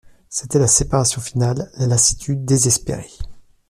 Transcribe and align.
C'était 0.29 0.57
la 0.57 0.65
séparation 0.65 1.21
finale, 1.21 1.69
la 1.77 1.85
lassitude 1.85 2.43
désespérée. 2.43 3.11